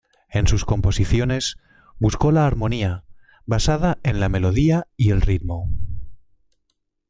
En 0.31 0.47
sus 0.47 0.65
composiciones 0.65 1.57
buscó 1.99 2.31
la 2.31 2.47
armonía, 2.47 3.03
basada 3.45 3.99
en 4.01 4.19
la 4.19 4.29
melodía 4.29 4.87
y 4.97 5.11
el 5.11 5.21
ritmo. 5.21 5.69